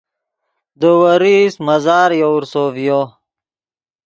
دے 0.79 0.89
ورئیست 1.01 1.57
مزار 1.67 2.09
یوورسو 2.21 2.63
ڤیو 2.75 3.01